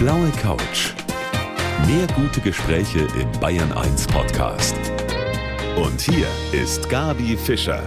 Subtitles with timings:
[0.00, 0.94] blaue Couch.
[1.86, 4.74] Mehr gute Gespräche im Bayern 1 Podcast.
[5.76, 6.26] Und hier
[6.58, 7.82] ist Gabi Fischer.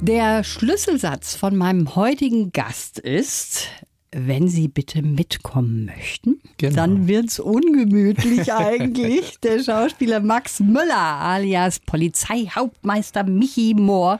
[0.00, 3.66] Der Schlüsselsatz von meinem heutigen Gast ist,
[4.12, 6.74] wenn Sie bitte mitkommen möchten, Genau.
[6.76, 9.38] dann wird's ungemütlich eigentlich.
[9.40, 14.18] Der Schauspieler Max Müller alias Polizeihauptmeister Michi Mohr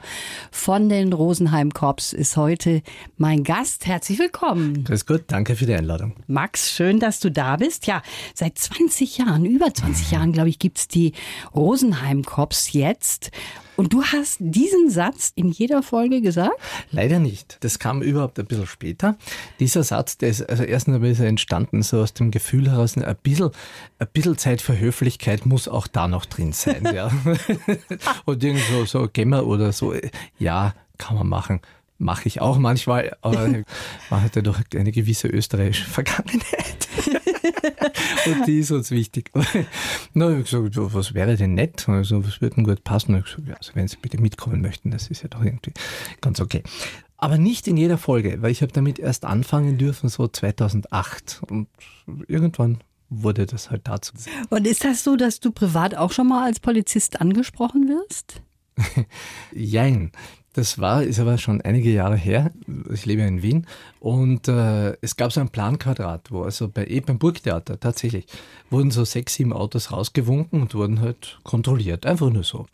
[0.51, 2.83] von den Rosenheim Corps ist heute
[3.17, 3.87] mein Gast.
[3.87, 4.85] Herzlich willkommen.
[4.85, 6.15] Grüß Gott, danke für die Einladung.
[6.27, 7.87] Max, schön, dass du da bist.
[7.87, 8.03] Ja,
[8.35, 11.13] seit 20 Jahren, über 20 Jahren, glaube ich, gibt's die
[11.55, 13.31] Rosenheim Corps jetzt.
[13.79, 16.59] Und du hast diesen Satz in jeder Folge gesagt?
[16.91, 17.59] Leider nicht.
[17.61, 19.17] Das kam überhaupt ein bisschen später.
[19.61, 22.97] Dieser Satz, der ist also erst einmal ist er entstanden, so aus dem Gefühl heraus,
[22.97, 23.51] ein bisschen,
[24.01, 26.91] ein bisschen Zeit für Höflichkeit muss auch da noch drin sein.
[26.93, 27.09] ja.
[28.25, 29.95] Und irgend so, so Gemmer oder so,
[30.41, 31.61] ja, kann man machen.
[31.99, 33.47] Mache ich auch manchmal, aber
[34.11, 36.89] man hat ja doch eine gewisse österreichische Vergangenheit.
[38.27, 39.31] Und die ist uns wichig.
[40.15, 41.89] Na, ich hab gesagt, was wäre denn nett?
[41.89, 43.17] Also, was würde denn gut passen?
[43.17, 45.73] Ich gesagt, ja, also, wenn Sie bitte mitkommen möchten, das ist ja doch irgendwie
[46.21, 46.63] ganz okay.
[47.17, 51.43] Aber nicht in jeder Folge, weil ich habe damit erst anfangen dürfen, so 2008.
[51.49, 51.69] Und
[52.29, 52.79] irgendwann
[53.11, 54.13] wurde das halt dazu.
[54.51, 58.43] Und ist das so, dass du privat auch schon mal als Polizist angesprochen wirst?
[59.53, 60.13] Jein.
[60.59, 62.51] Das war, ist aber schon einige Jahre her.
[62.93, 63.65] Ich lebe ja in Wien
[64.01, 68.27] und äh, es gab so ein Planquadrat, wo also bei, eh beim Burgtheater tatsächlich
[68.69, 72.07] wurden so sechs, sieben Autos rausgewunken und wurden halt kontrolliert.
[72.07, 72.67] Einfach nur so.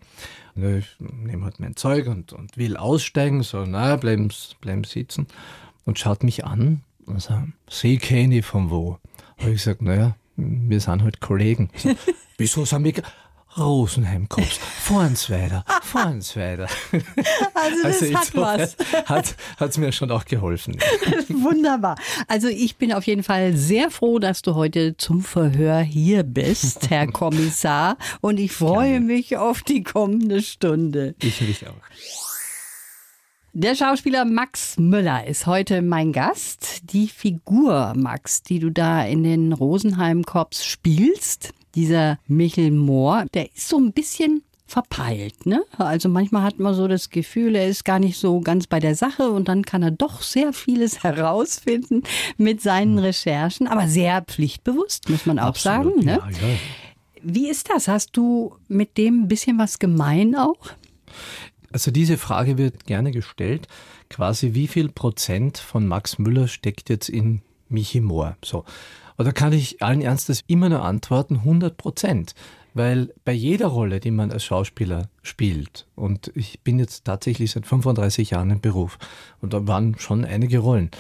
[0.55, 5.27] Und ich nehme halt mein Zeug und, und will aussteigen, so, na, bleiben, bleiben sitzen
[5.85, 8.99] und schaut mich an und sagt, Sie kenne ich von wo?
[9.37, 11.69] Habe ich gesagt, naja, wir sind halt Kollegen.
[11.77, 11.91] So,
[12.39, 12.95] Wieso sind wir
[13.55, 16.67] ge- Rosenheim kommst, fahrens weiter, fahrens weiter.
[17.55, 18.77] Also das hat insofern was.
[19.07, 20.77] Hat hat's mir schon auch geholfen.
[21.29, 21.97] Wunderbar.
[22.29, 26.91] Also ich bin auf jeden Fall sehr froh, dass du heute zum Verhör hier bist,
[26.91, 27.97] Herr Kommissar.
[28.21, 29.07] Und ich freue Gerne.
[29.07, 31.15] mich auf die kommende Stunde.
[31.23, 31.73] Ich mich auch.
[33.55, 36.93] Der Schauspieler Max Müller ist heute mein Gast.
[36.93, 43.55] Die Figur Max, die du da in den Rosenheim Corps spielst, dieser Michel Mohr, der
[43.55, 45.63] ist so ein bisschen verpeilt, ne?
[45.77, 48.95] Also manchmal hat man so das Gefühl, er ist gar nicht so ganz bei der
[48.95, 52.03] Sache und dann kann er doch sehr vieles herausfinden
[52.39, 56.19] mit seinen Recherchen, aber sehr pflichtbewusst, muss man auch Absolut, sagen, ne?
[56.19, 56.59] Ja, ja.
[57.23, 57.89] Wie ist das?
[57.89, 60.59] Hast du mit dem ein bisschen was gemein auch?
[61.73, 63.67] Also diese Frage wird gerne gestellt,
[64.11, 68.37] quasi wie viel Prozent von Max Müller steckt jetzt in Michi Mohr?
[68.45, 68.65] So.
[69.17, 72.35] Und da kann ich allen Ernstes immer nur antworten, 100 Prozent.
[72.77, 77.67] Weil bei jeder Rolle, die man als Schauspieler spielt, und ich bin jetzt tatsächlich seit
[77.67, 78.99] 35 Jahren im Beruf,
[79.41, 80.91] und da waren schon einige Rollen,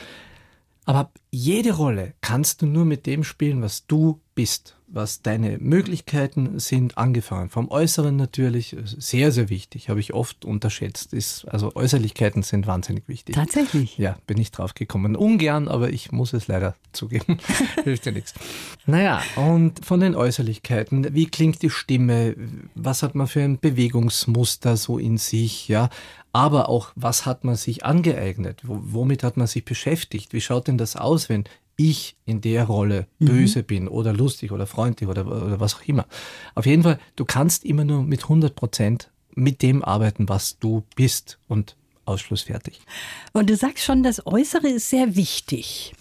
[0.84, 6.58] aber jede Rolle kannst du nur mit dem spielen, was du bist, was deine Möglichkeiten
[6.58, 11.12] sind, angefangen vom Äußeren natürlich, sehr, sehr wichtig, habe ich oft unterschätzt.
[11.12, 13.34] Ist, also Äußerlichkeiten sind wahnsinnig wichtig.
[13.34, 13.96] Tatsächlich.
[13.98, 15.16] Ja, bin ich drauf gekommen.
[15.16, 17.38] Ungern, aber ich muss es leider zugeben.
[17.84, 18.34] Hilft ja nichts.
[18.86, 22.36] Naja, und von den Äußerlichkeiten, wie klingt die Stimme,
[22.74, 25.88] was hat man für ein Bewegungsmuster so in sich, ja,
[26.34, 30.66] aber auch, was hat man sich angeeignet, Wo, womit hat man sich beschäftigt, wie schaut
[30.66, 31.44] denn das aus, wenn
[31.76, 36.06] ich in der Rolle böse bin oder lustig oder freundlich oder, oder was auch immer.
[36.54, 40.82] Auf jeden Fall, du kannst immer nur mit 100 Prozent mit dem arbeiten, was du
[40.96, 42.80] bist und Ausschluss fertig.
[43.32, 45.94] Und du sagst schon, das Äußere ist sehr wichtig.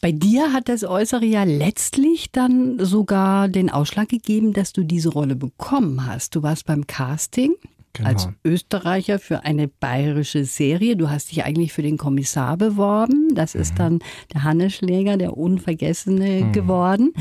[0.00, 5.08] Bei dir hat das Äußere ja letztlich dann sogar den Ausschlag gegeben, dass du diese
[5.08, 6.36] Rolle bekommen hast.
[6.36, 7.54] Du warst beim Casting
[7.98, 8.10] Genau.
[8.10, 10.96] als Österreicher für eine bayerische Serie.
[10.96, 13.34] Du hast dich eigentlich für den Kommissar beworben.
[13.34, 13.98] Das ist dann
[14.32, 17.12] der Hannes Schläger, der Unvergessene geworden.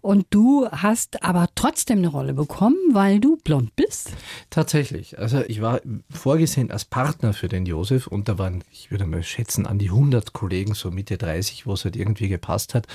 [0.00, 4.10] Und du hast aber trotzdem eine Rolle bekommen, weil du blond bist.
[4.50, 5.18] Tatsächlich.
[5.20, 5.80] Also ich war
[6.10, 9.90] vorgesehen als Partner für den Josef und da waren, ich würde mal schätzen, an die
[9.90, 12.88] 100 Kollegen, so Mitte 30, wo es halt irgendwie gepasst hat.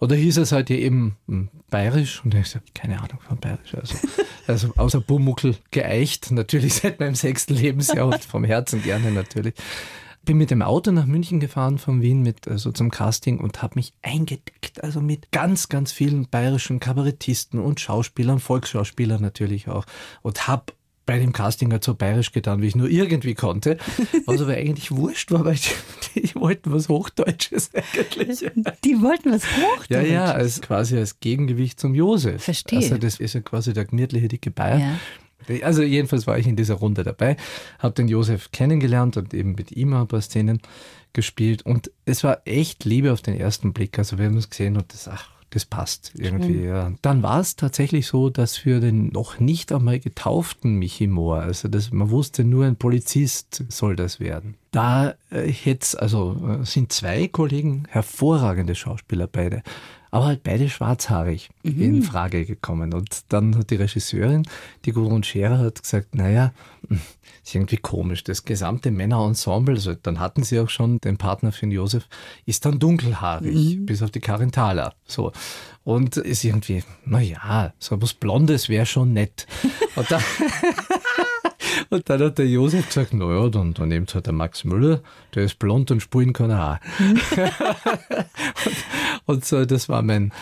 [0.00, 3.74] Oder hieß es halt eben hm, bayerisch und ich habe keine Ahnung von bayerisch.
[3.74, 3.96] Also,
[4.46, 9.54] also außer Bumuckel geeicht, natürlich seit meinem sechsten Lebensjahr und vom Herzen gerne natürlich.
[10.24, 13.74] Bin mit dem Auto nach München gefahren von Wien mit also zum Casting und habe
[13.76, 19.84] mich eingedeckt, also mit ganz, ganz vielen bayerischen Kabarettisten und Schauspielern, Volksschauspielern natürlich auch
[20.22, 20.72] und habe
[21.06, 23.76] bei dem Casting halt so bayerisch getan, wie ich nur irgendwie konnte,
[24.26, 25.56] was aber eigentlich wurscht war, weil
[26.14, 28.44] die, die wollten was Hochdeutsches eigentlich.
[28.84, 29.84] Die wollten was hoch.
[29.88, 32.42] Ja, ja, als quasi als Gegengewicht zum Josef.
[32.42, 32.78] Verstehe.
[32.78, 34.78] Also das ist ja quasi der gemütliche dicke Bayer.
[34.78, 34.98] Ja.
[35.62, 37.36] Also jedenfalls war ich in dieser Runde dabei,
[37.78, 40.60] habe den Josef kennengelernt und eben mit ihm ein paar Szenen
[41.12, 43.98] gespielt und es war echt Liebe auf den ersten Blick.
[43.98, 46.64] Also wir haben uns gesehen und das, ach, das passt irgendwie.
[46.64, 46.92] Ja.
[47.00, 51.68] Dann war es tatsächlich so, dass für den noch nicht einmal getauften Michi Mohr, also
[51.68, 54.56] das, man wusste nur, ein Polizist soll das werden.
[54.72, 59.62] Da äh, jetzt, also äh, sind zwei Kollegen hervorragende Schauspieler beide
[60.14, 61.82] aber halt beide schwarzhaarig mhm.
[61.82, 62.94] in Frage gekommen.
[62.94, 64.46] Und dann hat die Regisseurin,
[64.84, 66.52] die Gudrun Scherer, hat gesagt, naja,
[66.88, 67.00] hm,
[67.42, 68.22] ist irgendwie komisch.
[68.22, 72.06] Das gesamte Männerensemble, also dann hatten sie auch schon den Partner für den Josef,
[72.46, 73.86] ist dann dunkelhaarig, mhm.
[73.86, 74.94] bis auf die Karin Thaler.
[75.04, 75.32] So.
[75.82, 79.48] Und ist irgendwie, naja, so was Blondes wäre schon nett.
[79.96, 80.22] Und dann,
[81.94, 85.00] und dann hat der Josef gesagt, naja, dann, dann nehmt halt der Max Müller,
[85.34, 86.78] der ist blond und spulen kann er auch.
[89.26, 90.32] Und so, das war mein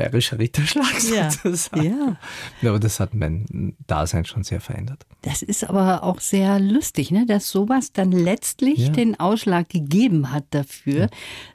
[0.00, 1.30] bayerischer Ritterschlag ja.
[1.30, 1.84] sozusagen.
[1.84, 2.16] Ja.
[2.62, 2.70] ja.
[2.70, 5.04] Aber das hat mein Dasein schon sehr verändert.
[5.22, 7.26] Das ist aber auch sehr lustig, ne?
[7.26, 8.88] dass sowas dann letztlich ja.
[8.88, 11.08] den Ausschlag gegeben hat dafür, ja.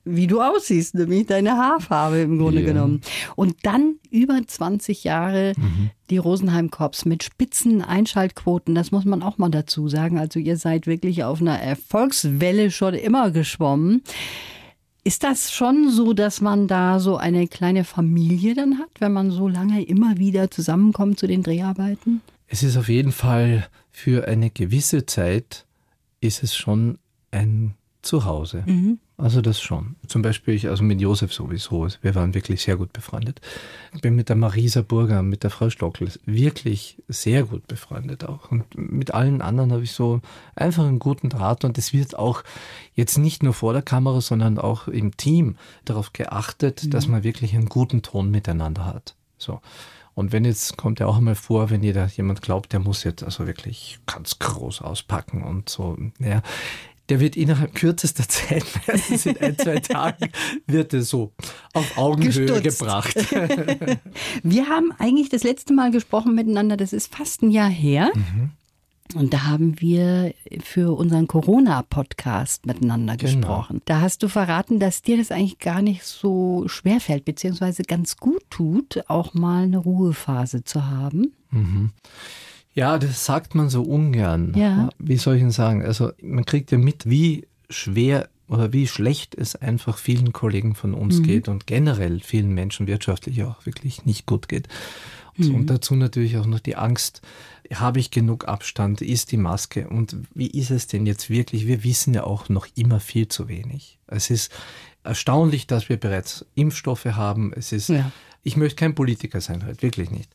[0.04, 3.02] wie du aussiehst, nämlich deine Haarfarbe im Grunde genommen.
[3.36, 5.90] Und dann über 20 Jahre mhm.
[6.12, 10.20] die Rosenheim Cops mit spitzen Einschaltquoten, das muss man auch mal dazu sagen.
[10.20, 14.04] Also ihr seid wirklich auf einer Erfolgswelle schon immer geschwommen.
[15.08, 19.30] Ist das schon so, dass man da so eine kleine Familie dann hat, wenn man
[19.30, 22.22] so lange immer wieder zusammenkommt zu den Dreharbeiten?
[22.48, 25.68] Es ist auf jeden Fall für eine gewisse Zeit
[26.22, 26.98] ist es schon
[27.30, 28.64] ein Zuhause.
[28.66, 28.98] Mhm.
[29.18, 29.96] Also das schon.
[30.08, 31.88] Zum Beispiel ich, also mit Josef sowieso.
[32.02, 33.40] Wir waren wirklich sehr gut befreundet.
[33.94, 38.52] Ich bin mit der Marisa Burger, mit der Frau Stockel wirklich sehr gut befreundet auch.
[38.52, 40.20] Und mit allen anderen habe ich so
[40.54, 42.44] einfach einen guten Draht und es wird auch
[42.94, 46.90] jetzt nicht nur vor der Kamera, sondern auch im Team darauf geachtet, mhm.
[46.90, 49.16] dass man wirklich einen guten Ton miteinander hat.
[49.38, 49.62] So.
[50.14, 53.24] Und wenn jetzt kommt ja auch einmal vor, wenn jeder jemand glaubt, der muss jetzt
[53.24, 56.42] also wirklich ganz groß auspacken und so, ja,
[57.10, 60.30] der wird innerhalb kürzester Zeit, meistens in ein, zwei Tagen,
[60.68, 61.34] wird er so
[61.74, 62.80] auf Augenhöhe Gestutzt.
[62.80, 63.16] gebracht.
[64.44, 68.12] Wir haben eigentlich das letzte Mal gesprochen miteinander, das ist fast ein Jahr her.
[68.14, 68.52] Mhm.
[69.14, 73.34] Und da haben wir für unseren Corona-Podcast miteinander genau.
[73.34, 73.82] gesprochen.
[73.86, 78.18] Da hast du verraten, dass dir das eigentlich gar nicht so schwer fällt, beziehungsweise ganz
[78.18, 81.36] gut tut, auch mal eine Ruhephase zu haben.
[81.52, 81.92] Mhm.
[82.76, 84.54] Ja, das sagt man so ungern.
[84.56, 84.90] Ja.
[85.00, 85.84] Wie soll ich denn sagen?
[85.84, 90.94] Also man kriegt ja mit, wie schwer oder wie schlecht es einfach vielen Kollegen von
[90.94, 91.24] uns mhm.
[91.24, 94.68] geht und generell vielen Menschen wirtschaftlich auch wirklich nicht gut geht.
[95.38, 95.56] Mhm.
[95.56, 97.22] Und dazu natürlich auch noch die Angst,
[97.74, 101.66] habe ich genug Abstand, ist die Maske und wie ist es denn jetzt wirklich?
[101.66, 103.98] Wir wissen ja auch noch immer viel zu wenig.
[104.08, 104.52] Es ist
[105.04, 107.54] erstaunlich, dass wir bereits Impfstoffe haben.
[107.54, 108.12] Es ist, ja.
[108.44, 110.30] ich möchte kein Politiker sein, halt wirklich nicht.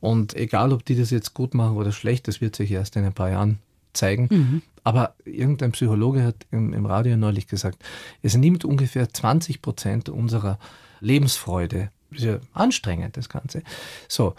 [0.00, 3.04] Und egal, ob die das jetzt gut machen oder schlecht, das wird sich erst in
[3.04, 3.58] ein paar Jahren
[3.92, 4.28] zeigen.
[4.30, 4.62] Mhm.
[4.84, 7.82] Aber irgendein Psychologe hat im, im, Radio neulich gesagt,
[8.22, 10.58] es nimmt ungefähr 20 Prozent unserer
[11.00, 11.90] Lebensfreude.
[12.10, 13.62] Das ist ja anstrengend, das Ganze.
[14.08, 14.34] So.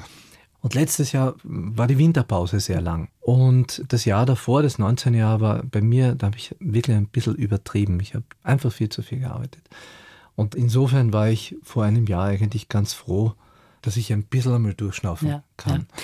[0.62, 3.10] Und letztes Jahr war die Winterpause sehr lang.
[3.20, 5.14] Und das Jahr davor, das 19.
[5.14, 8.00] Jahr, war bei mir, da habe ich wirklich ein bisschen übertrieben.
[8.00, 9.64] Ich habe einfach viel zu viel gearbeitet.
[10.36, 13.34] Und insofern war ich vor einem Jahr eigentlich ganz froh,
[13.82, 15.88] dass ich ein bisschen einmal durchschnaufen ja, kann.
[15.90, 16.04] Ja.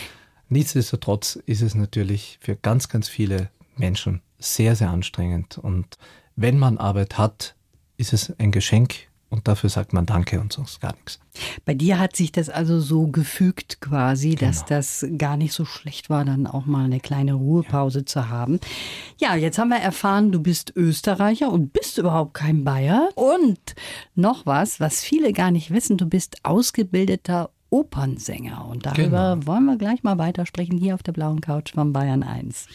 [0.50, 5.58] Nichtsdestotrotz ist es natürlich für ganz, ganz viele Menschen sehr, sehr anstrengend.
[5.58, 5.98] Und
[6.36, 7.56] wenn man Arbeit hat,
[7.98, 11.20] ist es ein Geschenk und dafür sagt man Danke und sonst gar nichts.
[11.65, 14.77] Bei dir hat sich das also so gefügt quasi, dass genau.
[14.77, 18.06] das gar nicht so schlecht war, dann auch mal eine kleine Ruhepause ja.
[18.06, 18.60] zu haben.
[19.18, 23.10] Ja, jetzt haben wir erfahren, du bist Österreicher und bist überhaupt kein Bayer.
[23.15, 23.74] Und
[24.13, 28.68] noch was, was viele gar nicht wissen, du bist ausgebildeter Opernsänger.
[28.68, 29.48] Und darüber genau.
[29.48, 32.68] wollen wir gleich mal weitersprechen hier auf der blauen Couch von Bayern 1.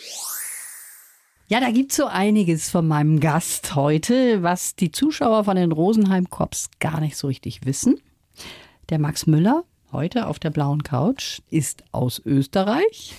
[1.47, 5.71] Ja, da gibt es so einiges von meinem Gast heute, was die Zuschauer von den
[5.71, 8.01] Rosenheim Cops gar nicht so richtig wissen.
[8.89, 9.63] Der Max Müller,
[9.93, 13.15] heute auf der blauen Couch, ist aus Österreich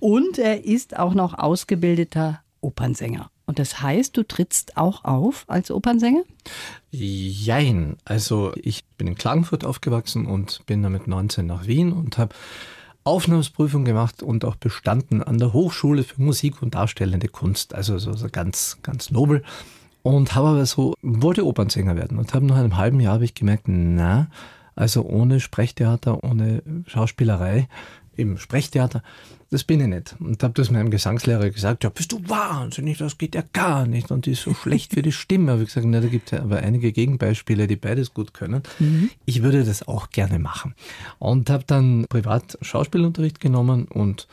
[0.00, 3.30] und er ist auch noch ausgebildeter Opernsänger.
[3.46, 6.22] Und das heißt, du trittst auch auf als Opernsänger?
[6.90, 7.96] Jein.
[8.04, 12.34] Also ich bin in Klagenfurt aufgewachsen und bin dann mit 19 nach Wien und habe
[13.04, 17.74] Aufnahmsprüfung gemacht und auch bestanden an der Hochschule für Musik und Darstellende Kunst.
[17.74, 19.42] Also so, so ganz, ganz nobel.
[20.02, 23.34] Und habe aber so, wollte Opernsänger werden und habe nach einem halben Jahr habe ich
[23.34, 24.28] gemerkt, na,
[24.74, 27.68] also ohne Sprechtheater, ohne Schauspielerei
[28.16, 29.02] im Sprechtheater.
[29.50, 30.16] Das bin ich nicht.
[30.18, 34.10] Und habe das meinem Gesangslehrer gesagt, ja, bist du wahnsinnig, das geht ja gar nicht
[34.10, 35.52] und die ist so schlecht für die Stimme.
[35.52, 38.62] Habe ich gesagt, na, da gibt es ja aber einige Gegenbeispiele, die beides gut können.
[38.78, 39.10] Mhm.
[39.26, 40.74] Ich würde das auch gerne machen.
[41.18, 44.26] Und habe dann privat Schauspielunterricht genommen und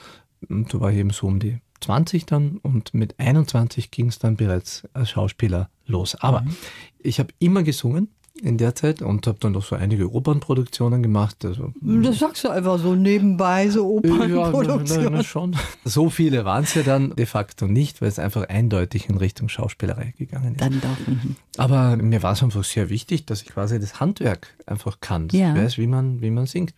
[0.50, 4.20] und da war ich eben so um die 20 dann und mit 21 ging es
[4.20, 6.16] dann bereits als Schauspieler los.
[6.16, 6.56] Aber mhm.
[7.00, 8.10] ich habe immer gesungen
[8.42, 11.44] in der Zeit und habe dann noch so einige Opernproduktionen gemacht.
[11.46, 15.04] Also, das sagst du einfach so nebenbei, so Opernproduktionen.
[15.04, 15.56] Ja, na, na, schon.
[15.86, 19.50] So viele waren es ja dann de facto nicht, weil es einfach eindeutig in Richtung
[19.50, 20.62] Schauspielerei gegangen ist.
[20.62, 21.08] Dann doch.
[21.08, 21.36] Mhm.
[21.58, 25.54] Aber mir war es einfach sehr wichtig, dass ich quasi das Handwerk einfach kann, ja.
[25.54, 26.74] ich weiß, wie man, wie man singt.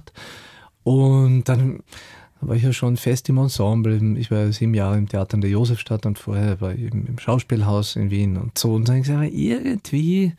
[0.84, 1.82] Und dann
[2.42, 4.18] war ich ja schon fest im Ensemble.
[4.18, 7.96] Ich war sieben Jahre im Theater in der Josefstadt und vorher war ich im Schauspielhaus
[7.96, 8.74] in Wien und so.
[8.74, 10.34] Und dann habe ich gesagt, irgendwie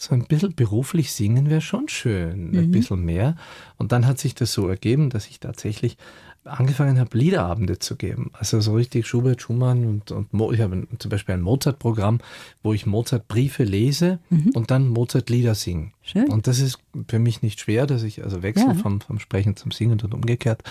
[0.00, 2.70] so ein bisschen beruflich singen wäre schon schön, ein mhm.
[2.70, 3.36] bisschen mehr.
[3.76, 5.98] Und dann hat sich das so ergeben, dass ich tatsächlich
[6.44, 8.30] angefangen habe, Liederabende zu geben.
[8.32, 12.20] Also so richtig Schubert, Schumann und, und Mo ich habe zum Beispiel ein Mozart-Programm,
[12.62, 14.52] wo ich Mozart-Briefe lese mhm.
[14.54, 15.92] und dann Mozart-Lieder singe.
[16.00, 16.30] Schön.
[16.30, 16.78] Und das ist
[17.08, 18.74] für mich nicht schwer, dass ich also wechsle ja.
[18.74, 20.62] vom, vom Sprechen zum Singen und umgekehrt.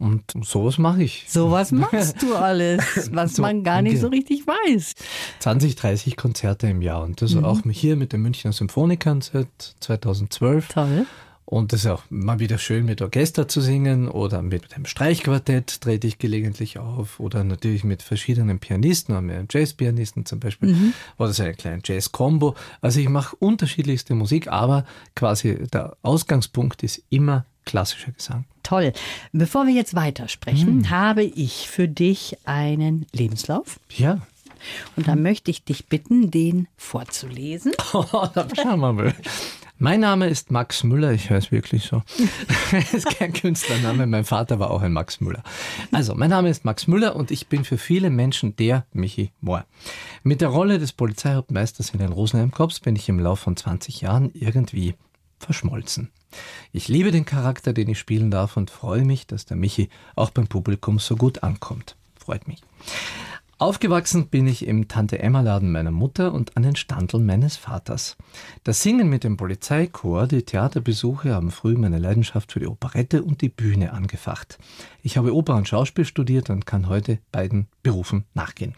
[0.00, 1.26] Und sowas mache ich.
[1.28, 4.94] Sowas machst du alles, was so, man gar nicht so richtig weiß.
[5.40, 7.02] 20, 30 Konzerte im Jahr.
[7.02, 7.44] Und das mhm.
[7.44, 9.48] auch hier mit den Münchner Symphonikern seit
[9.80, 10.68] 2012.
[10.68, 11.06] Toll.
[11.44, 15.80] Und das ist auch mal wieder schön mit Orchester zu singen oder mit einem Streichquartett
[15.80, 20.94] trete ich gelegentlich auf oder natürlich mit verschiedenen Pianisten, einem Jazzpianisten zum Beispiel mhm.
[21.18, 22.54] oder so einen kleinen Jazz-Combo.
[22.80, 24.84] Also ich mache unterschiedlichste Musik, aber
[25.16, 28.44] quasi der Ausgangspunkt ist immer klassischer Gesang.
[28.62, 28.92] Toll.
[29.32, 30.90] Bevor wir jetzt weitersprechen, mhm.
[30.90, 33.80] habe ich für dich einen Lebenslauf.
[33.96, 34.20] Ja.
[34.96, 37.72] Und da möchte ich dich bitten, den vorzulesen.
[37.92, 39.14] Oh, da schauen wir mal.
[39.82, 42.02] Mein Name ist Max Müller, ich heiße wirklich so.
[42.70, 45.42] das ist kein Künstlername, mein Vater war auch ein Max Müller.
[45.90, 49.64] Also, mein Name ist Max Müller und ich bin für viele Menschen der Michi Mohr.
[50.22, 54.30] Mit der Rolle des Polizeihauptmeisters in den Rosenheim-Kops bin ich im Laufe von 20 Jahren
[54.34, 54.96] irgendwie
[55.40, 56.10] verschmolzen.
[56.72, 60.30] Ich liebe den Charakter, den ich spielen darf und freue mich, dass der Michi auch
[60.30, 61.96] beim Publikum so gut ankommt.
[62.16, 62.60] Freut mich.
[63.60, 68.16] Aufgewachsen bin ich im Tante-Emma-Laden meiner Mutter und an den Standeln meines Vaters.
[68.64, 73.42] Das Singen mit dem Polizeichor, die Theaterbesuche haben früh meine Leidenschaft für die Operette und
[73.42, 74.58] die Bühne angefacht.
[75.02, 78.74] Ich habe Oper und Schauspiel studiert und kann heute beiden Berufen nachgehen.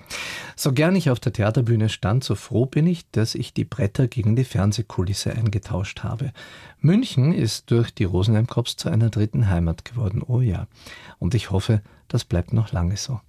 [0.57, 4.09] So gern ich auf der Theaterbühne stand, so froh bin ich, dass ich die Bretter
[4.09, 6.33] gegen die Fernsehkulisse eingetauscht habe.
[6.81, 10.67] München ist durch die Rosenheim Cops zu einer dritten Heimat geworden, oh ja.
[11.21, 13.21] Und ich hoffe, das bleibt noch lange so.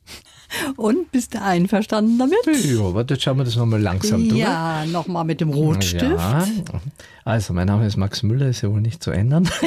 [0.76, 2.66] Und bist du einverstanden damit?
[2.66, 4.40] Ja, warte, jetzt schauen wir das nochmal langsam durch.
[4.40, 6.04] Ja, nochmal mit dem Rotstift.
[6.04, 6.46] Ja.
[7.26, 9.50] Also, mein Name ist Max Müller, ist ja wohl nicht zu ändern.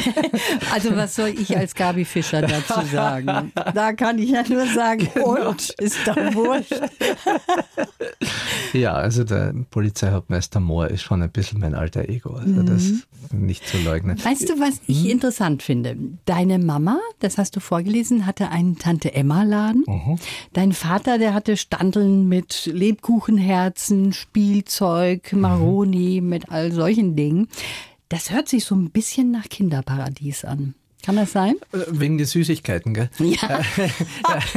[0.72, 3.52] Also, was soll ich als Gabi Fischer dazu sagen?
[3.74, 5.48] Da kann ich ja nur sagen, genau.
[5.50, 6.72] und ist doch wurscht.
[8.72, 12.34] Ja, also der Polizeihauptmeister Mohr ist schon ein bisschen mein alter Ego.
[12.34, 12.66] Also, mhm.
[12.66, 12.82] das
[13.32, 14.22] nicht zu leugnen.
[14.22, 15.10] Weißt du, was ich mhm.
[15.10, 15.96] interessant finde?
[16.26, 19.84] Deine Mama, das hast du vorgelesen, hatte einen Tante-Emma-Laden.
[19.86, 20.18] Mhm.
[20.52, 26.28] Dein Vater, der hatte Standeln mit Lebkuchenherzen, Spielzeug, Maroni, mhm.
[26.28, 27.48] mit all solchen Dingen.
[28.08, 30.74] Das hört sich so ein bisschen nach Kinderparadies an.
[31.06, 31.54] Kann das sein?
[31.72, 33.08] Äh, wegen der Süßigkeiten, gell?
[33.20, 33.60] Ja.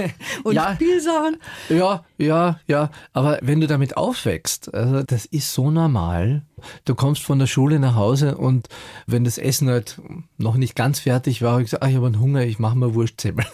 [0.43, 0.73] Und ja.
[0.73, 1.37] Spielsachen?
[1.69, 2.89] Ja, ja, ja.
[3.13, 6.41] Aber wenn du damit aufwächst, also das ist so normal.
[6.85, 8.67] Du kommst von der Schule nach Hause und
[9.05, 10.01] wenn das Essen halt
[10.37, 12.75] noch nicht ganz fertig war, habe ich gesagt, ach, ich habe einen Hunger, ich mache
[12.75, 13.43] mal Wurstzimmer.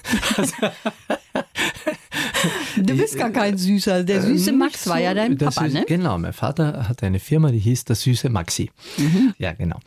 [2.77, 4.03] Du bist gar kein Süßer.
[4.03, 5.85] Der süße Max war ja dein Papa, süße, ne?
[5.87, 8.69] Genau, mein Vater hatte eine Firma, die hieß der süße Maxi.
[8.97, 9.33] Mhm.
[9.37, 9.79] Ja, genau.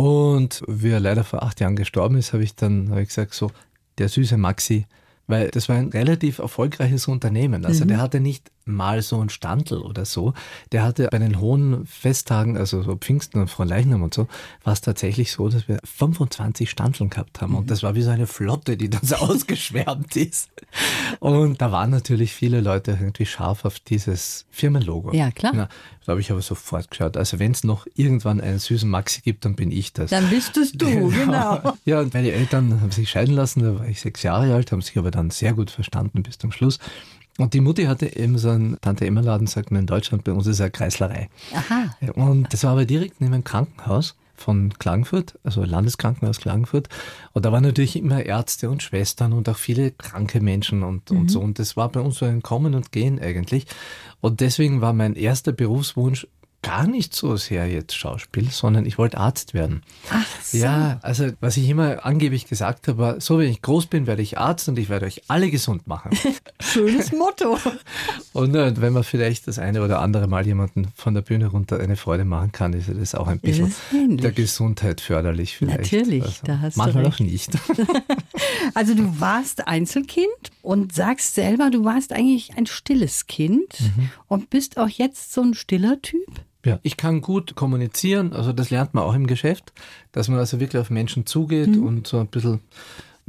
[0.00, 3.34] Und wie er leider vor acht Jahren gestorben ist, habe ich dann hab ich gesagt,
[3.34, 3.50] so,
[3.98, 4.86] der süße Maxi,
[5.26, 7.66] weil das war ein relativ erfolgreiches Unternehmen.
[7.66, 7.88] Also mhm.
[7.88, 10.34] der hatte nicht mal so ein Standel oder so.
[10.72, 14.28] Der hatte bei den hohen Festtagen, also so Pfingsten und Fronleichnam und so,
[14.64, 17.52] war es tatsächlich so, dass wir 25 Standeln gehabt haben.
[17.52, 17.58] Mhm.
[17.58, 20.50] Und das war wie so eine Flotte, die dann so ausgeschwärmt ist.
[21.18, 25.12] Und da waren natürlich viele Leute irgendwie scharf auf dieses Firmenlogo.
[25.12, 25.54] Ja, klar.
[25.54, 25.68] Ja,
[26.04, 27.16] da habe ich aber sofort geschaut.
[27.16, 30.10] Also wenn es noch irgendwann einen süßen Maxi gibt, dann bin ich das.
[30.10, 31.74] Dann bist es du, genau.
[31.84, 34.82] ja, und meine Eltern haben sich scheiden lassen, da war ich sechs Jahre alt, haben
[34.82, 36.78] sich aber dann sehr gut verstanden bis zum Schluss.
[37.40, 40.60] Und die Mutti hatte eben so einen Tante-Emma-Laden, sagt man in Deutschland, bei uns ist
[40.60, 41.30] eine Kreislerei.
[41.54, 41.96] Aha.
[42.12, 46.90] Und das war aber direkt neben dem Krankenhaus von Klagenfurt, also Landeskrankenhaus Klagenfurt.
[47.32, 51.16] Und da waren natürlich immer Ärzte und Schwestern und auch viele kranke Menschen und, mhm.
[51.16, 51.40] und so.
[51.40, 53.64] Und das war bei uns so ein Kommen und Gehen eigentlich.
[54.20, 56.26] Und deswegen war mein erster Berufswunsch
[56.62, 59.82] gar nicht so sehr jetzt Schauspiel, sondern ich wollte Arzt werden.
[60.10, 60.58] Ach so.
[60.58, 64.22] Ja, also was ich immer angeblich gesagt habe, war, so wenn ich groß bin, werde
[64.22, 66.10] ich Arzt und ich werde euch alle gesund machen.
[66.60, 67.58] Schönes Motto.
[68.32, 71.96] und, wenn man vielleicht das eine oder andere Mal jemanden von der Bühne runter eine
[71.96, 73.72] Freude machen kann, ist das auch ein bisschen
[74.18, 75.92] der Gesundheit förderlich vielleicht.
[75.92, 77.20] Natürlich, also, da hast manchmal du recht.
[77.20, 77.50] auch nicht.
[78.74, 80.26] also du warst Einzelkind
[80.62, 84.10] und sagst selber, du warst eigentlich ein stilles Kind mhm.
[84.28, 86.40] und bist auch jetzt so ein stiller Typ.
[86.64, 89.72] Ja, ich kann gut kommunizieren, also das lernt man auch im Geschäft,
[90.12, 91.86] dass man also wirklich auf Menschen zugeht mhm.
[91.86, 92.60] und so ein bisschen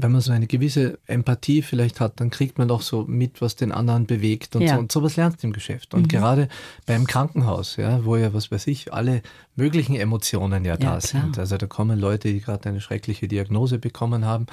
[0.02, 3.56] wenn man so eine gewisse Empathie vielleicht hat, dann kriegt man doch so mit, was
[3.56, 4.76] den anderen bewegt und ja.
[4.76, 4.80] so.
[4.80, 5.94] Und sowas lernst du im Geschäft.
[5.94, 6.08] Und mhm.
[6.08, 6.48] gerade
[6.86, 9.22] beim Krankenhaus, ja, wo ja, was weiß ich, alle
[9.56, 11.02] möglichen Emotionen ja, ja da klar.
[11.02, 11.38] sind.
[11.38, 14.48] Also da kommen Leute, die gerade eine schreckliche Diagnose bekommen haben.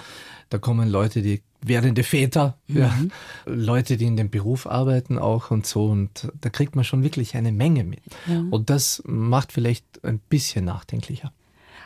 [0.50, 2.78] Da kommen Leute, die werdende Väter, mhm.
[2.78, 2.94] ja,
[3.46, 5.86] Leute, die in dem Beruf arbeiten auch und so.
[5.86, 8.00] Und da kriegt man schon wirklich eine Menge mit.
[8.26, 8.44] Ja.
[8.50, 11.32] Und das macht vielleicht ein bisschen nachdenklicher.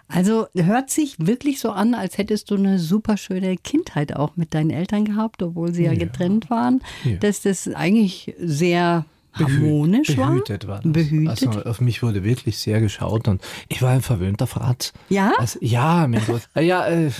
[0.08, 4.52] Also hört sich wirklich so an, als hättest du eine super schöne Kindheit auch mit
[4.52, 5.98] deinen Eltern gehabt, obwohl sie ja, ja.
[5.98, 6.82] getrennt waren.
[7.04, 7.16] Ja.
[7.16, 10.30] Dass das eigentlich sehr harmonisch Behüt, war.
[10.30, 10.92] Behütet war das.
[10.92, 11.28] Behütet.
[11.28, 14.92] Also auf mich wurde wirklich sehr geschaut und ich war ein verwöhnter Fratz.
[15.08, 15.32] Ja?
[15.38, 16.42] Also, ja, mein Gott.
[16.62, 17.10] Ja, äh,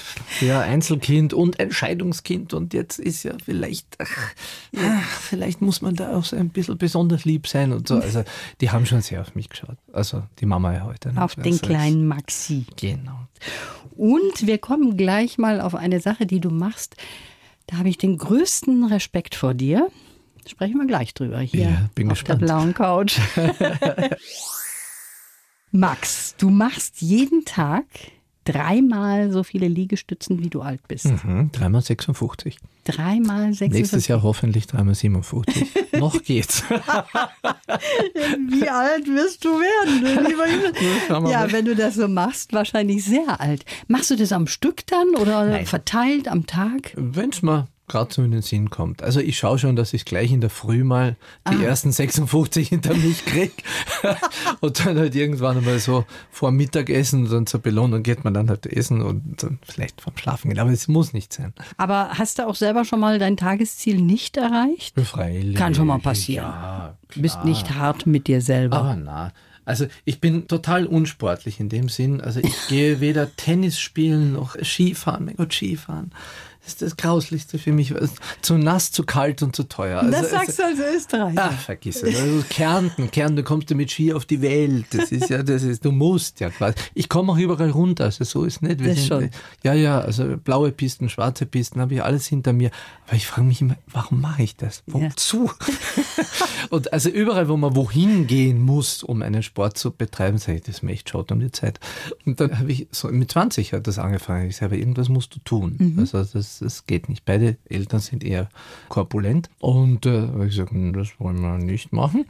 [0.40, 4.35] ja, Einzelkind und Entscheidungskind und jetzt ist ja vielleicht, ach,
[4.76, 7.97] ach, vielleicht muss man da auch so ein bisschen besonders lieb sein und so.
[7.97, 8.23] Also
[8.61, 9.76] die haben schon sehr auf mich geschaut.
[9.92, 11.12] Also die Mama ja heute.
[11.16, 12.66] Auf den also, kleinen Maxi.
[12.76, 13.26] Genau.
[13.97, 16.97] Und wir kommen gleich mal auf eine Sache, die du machst.
[17.66, 19.88] Da habe ich den größten Respekt vor dir.
[20.46, 22.42] Sprechen wir gleich drüber hier ja, bin auf gespannt.
[22.42, 23.18] der blauen Couch.
[25.70, 27.84] Max, du machst jeden Tag
[28.44, 31.06] dreimal so viele Liegestützen, wie du alt bist.
[31.06, 32.58] Mhm, dreimal 56.
[32.84, 33.72] Dreimal 56.
[33.72, 35.68] Nächstes Jahr hoffentlich dreimal 57.
[35.92, 36.62] Noch geht's.
[36.68, 41.30] wie alt wirst du werden, lieber?
[41.30, 43.64] Ja, wenn du das so machst, wahrscheinlich sehr alt.
[43.87, 45.66] Machst du das am Stück dann oder Nein.
[45.66, 46.92] verteilt am Tag?
[46.96, 49.02] Wenn es mal gerade so in den Sinn kommt.
[49.02, 51.16] Also ich schaue schon, dass ich gleich in der Früh mal
[51.50, 51.68] die ah.
[51.68, 53.52] ersten 56 hinter mich kriege
[54.61, 58.49] und dann halt irgendwann einmal so vor Mittagessen und dann zur Belohnung geht man dann
[58.49, 60.58] halt essen und dann vielleicht vom Schlafen gehen.
[60.58, 61.52] Aber es muss nicht sein.
[61.76, 64.99] Aber hast du auch selber schon mal dein Tagesziel nicht erreicht?
[64.99, 65.56] Freilich.
[65.56, 66.46] Kann schon mal passieren.
[66.46, 68.78] Ja, du bist nicht hart mit dir selber.
[68.78, 69.32] Aber na.
[69.64, 72.20] Also ich bin total unsportlich in dem Sinn.
[72.20, 75.26] Also ich gehe weder Tennis spielen noch Skifahren.
[75.26, 76.10] Mein Gott, Skifahren
[76.64, 77.92] das ist das Grauslichste für mich.
[78.40, 79.98] Zu nass, zu kalt und zu teuer.
[80.00, 81.50] Also, das sagst du als Österreicher.
[81.52, 82.14] Ach, vergiss es.
[82.14, 84.86] Also Kärnten, Kärnten, du kommst du mit Ski auf die Welt.
[84.90, 86.76] Das ist ja, das ist, du musst ja quasi.
[86.94, 88.78] Ich komme auch überall runter, also so ist nicht.
[88.78, 89.30] Wir das sind, schon.
[89.64, 92.70] Ja, ja, also blaue Pisten, schwarze Pisten, habe ich alles hinter mir.
[93.08, 94.84] Aber ich frage mich immer, warum mache ich das?
[94.86, 95.50] Wozu?
[95.58, 95.66] Ja.
[96.71, 100.65] und also überall, wo man wohin gehen muss, um einen Sport zu betreiben, sage ich,
[100.65, 101.80] das ist mir echt schaut um die Zeit.
[102.25, 104.49] Und dann habe ich so mit 20 hat das angefangen.
[104.49, 105.76] Ich sage, irgendwas musst du tun.
[105.78, 105.99] Mhm.
[105.99, 107.25] Also das das, geht nicht.
[107.25, 108.49] Beide Eltern sind eher
[108.89, 109.50] korpulent.
[109.61, 112.25] Und äh, habe ich gesagt, hm, das wollen wir nicht machen.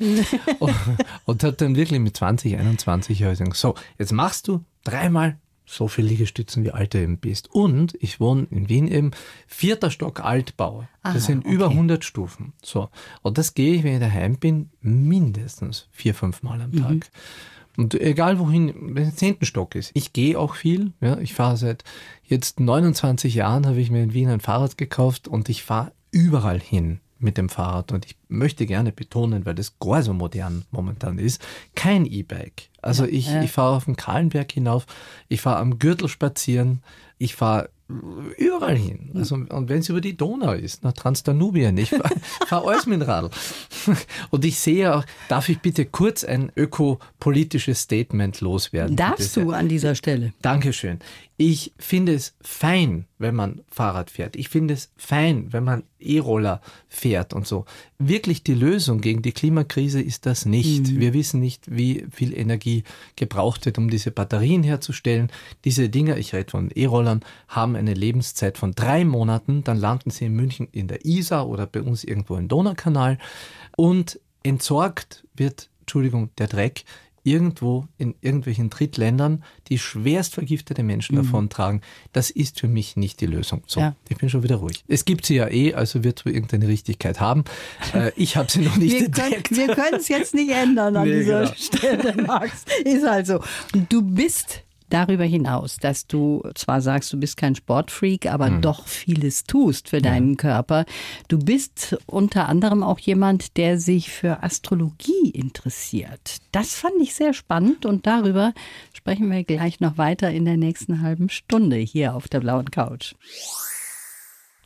[0.58, 0.74] und,
[1.24, 5.88] und hat dann wirklich mit 20, 21 Jahren gesagt, so, jetzt machst du dreimal so
[5.88, 7.50] viele Liegestützen, wie alt du eben bist.
[7.50, 9.12] Und ich wohne in Wien eben,
[9.46, 10.88] vierter Stock Altbau.
[11.02, 11.74] Das Aha, sind über okay.
[11.74, 12.52] 100 Stufen.
[12.62, 12.88] So.
[13.22, 16.82] Und das gehe ich, wenn ich daheim bin, mindestens vier, fünf Mal am mhm.
[16.82, 17.10] Tag.
[17.76, 19.92] Und egal wohin, wenn es zehnten Stock ist.
[19.94, 20.92] Ich gehe auch viel.
[21.00, 21.84] Ja, ich fahre seit
[22.24, 26.60] jetzt 29 Jahren, habe ich mir in Wien ein Fahrrad gekauft und ich fahre überall
[26.60, 27.92] hin mit dem Fahrrad.
[27.92, 31.42] Und ich möchte gerne betonen, weil das gar so modern momentan ist,
[31.74, 32.70] kein E-Bike.
[32.80, 33.42] Also ich, ja.
[33.42, 34.86] ich fahre auf den Kahlenberg hinauf,
[35.28, 36.82] ich fahre am Gürtel spazieren,
[37.18, 37.70] ich fahre
[38.36, 39.10] überall hin.
[39.14, 42.14] Also, und wenn es über die Donau ist, nach Transdanubien, ich fahre
[42.46, 43.30] fahr alles mit dem Radl.
[44.30, 48.96] Und ich sehe auch, darf ich bitte kurz ein ökopolitisches Statement loswerden?
[48.96, 50.32] Darfst du an dieser Stelle?
[50.42, 50.98] Dankeschön.
[51.44, 54.36] Ich finde es fein, wenn man Fahrrad fährt.
[54.36, 57.64] Ich finde es fein, wenn man E-Roller fährt und so.
[57.98, 60.92] Wirklich die Lösung gegen die Klimakrise ist das nicht.
[60.92, 61.00] Mhm.
[61.00, 62.84] Wir wissen nicht, wie viel Energie
[63.16, 65.30] gebraucht wird, um diese Batterien herzustellen.
[65.64, 69.64] Diese Dinger, ich rede von E-Rollern, haben eine Lebenszeit von drei Monaten.
[69.64, 73.18] Dann landen sie in München in der Isar oder bei uns irgendwo im Donaukanal.
[73.76, 76.84] Und entsorgt wird, Entschuldigung, der Dreck
[77.24, 81.22] irgendwo in irgendwelchen Drittländern, die schwerst vergiftete Menschen mhm.
[81.22, 81.80] davontragen.
[82.12, 83.62] Das ist für mich nicht die Lösung.
[83.66, 83.94] So, ja.
[84.08, 84.84] ich bin schon wieder ruhig.
[84.88, 87.44] Es gibt sie ja eh, also wird wohl irgendeine Richtigkeit haben.
[87.94, 89.48] Äh, ich habe sie noch nicht wir entdeckt.
[89.48, 91.54] Können, wir können es jetzt nicht ändern an nee, dieser genau.
[91.56, 92.64] Stelle, Max.
[92.84, 93.40] Ist also.
[93.88, 98.62] Du bist darüber hinaus, dass du zwar sagst, du bist kein Sportfreak, aber mhm.
[98.62, 100.84] doch vieles tust für deinen Körper.
[101.28, 106.38] Du bist unter anderem auch jemand, der sich für Astrologie interessiert.
[106.52, 108.52] Das fand ich sehr spannend und darüber
[108.92, 113.14] sprechen wir gleich noch weiter in der nächsten halben Stunde hier auf der blauen Couch.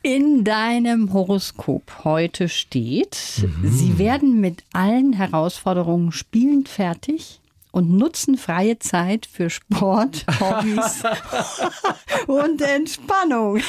[0.03, 3.69] In deinem Horoskop heute steht, mhm.
[3.69, 11.03] Sie werden mit allen Herausforderungen spielend fertig und nutzen freie Zeit für Sport, Hobbys
[12.27, 13.59] und Entspannung.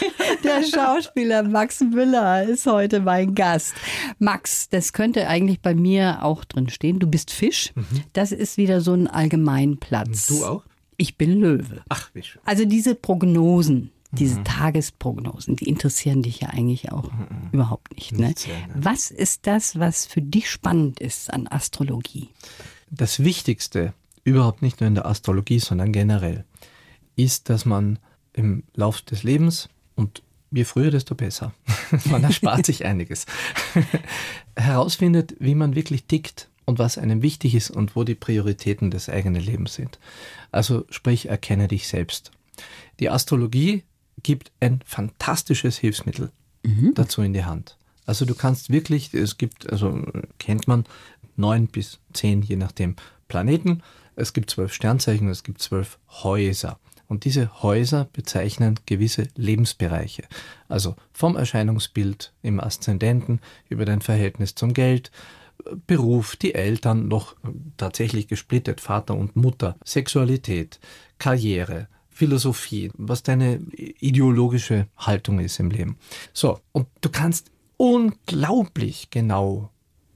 [0.44, 3.74] Der Schauspieler Max Müller ist heute mein Gast.
[4.18, 6.98] Max, das könnte eigentlich bei mir auch drin stehen.
[6.98, 7.72] Du bist Fisch.
[8.12, 10.28] Das ist wieder so ein Allgemeinplatz.
[10.28, 10.64] Du auch?
[10.96, 11.82] Ich bin Löwe.
[11.88, 12.42] Ach, wie schön.
[12.44, 17.10] Also diese Prognosen, diese Tagesprognosen, die interessieren dich ja eigentlich auch
[17.52, 18.12] überhaupt nicht.
[18.12, 18.32] Ne?
[18.36, 18.74] Sehr, ne.
[18.74, 22.30] Was ist das, was für dich spannend ist an Astrologie?
[22.90, 23.92] Das Wichtigste,
[24.24, 26.44] überhaupt nicht nur in der Astrologie, sondern generell,
[27.16, 27.98] ist, dass man
[28.32, 31.52] im Lauf des Lebens und je früher, desto besser.
[32.06, 33.26] man erspart sich einiges.
[34.56, 39.08] herausfindet, wie man wirklich tickt und was einem wichtig ist und wo die Prioritäten des
[39.08, 39.98] eigenen Lebens sind.
[40.52, 42.30] Also sprich, erkenne dich selbst.
[43.00, 43.84] Die Astrologie
[44.22, 46.30] gibt ein fantastisches Hilfsmittel
[46.94, 47.76] dazu in die Hand.
[48.04, 50.02] Also du kannst wirklich, es gibt, also
[50.38, 50.84] kennt man
[51.38, 52.96] neun bis zehn, je nachdem,
[53.28, 53.82] Planeten.
[54.16, 56.78] Es gibt zwölf Sternzeichen, es gibt zwölf Häuser.
[57.06, 60.24] Und diese Häuser bezeichnen gewisse Lebensbereiche.
[60.68, 65.10] Also vom Erscheinungsbild im Aszendenten über dein Verhältnis zum Geld,
[65.86, 67.34] Beruf, die Eltern noch
[67.76, 70.78] tatsächlich gesplittet, Vater und Mutter, Sexualität,
[71.18, 75.96] Karriere, Philosophie, was deine ideologische Haltung ist im Leben.
[76.32, 79.70] So, und du kannst unglaublich genau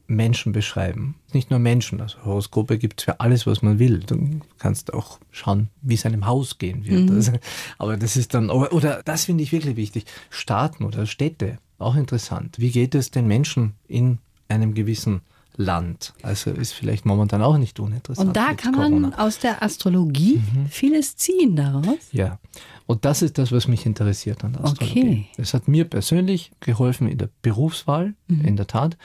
[0.06, 1.16] Menschen beschreiben.
[1.32, 4.00] Nicht nur Menschen, also Horoskope gibt es für alles, was man will.
[4.00, 7.10] Du kannst auch schauen, wie es einem Haus gehen wird.
[7.10, 7.32] Also,
[7.78, 11.96] aber das ist dann, oder, oder das finde ich wirklich wichtig, Staaten oder Städte, auch
[11.96, 12.58] interessant.
[12.58, 15.22] Wie geht es den Menschen in einem gewissen
[15.56, 16.14] Land?
[16.22, 18.28] Also ist vielleicht momentan auch nicht uninteressant.
[18.28, 19.18] Und da kann man Corona.
[19.18, 21.98] aus der Astrologie vieles ziehen daraus.
[22.12, 22.38] Ja,
[22.86, 25.00] und das ist das, was mich interessiert an der Astrologie.
[25.00, 25.26] Okay.
[25.36, 28.96] Es hat mir persönlich geholfen in der Berufswahl, in der Tat.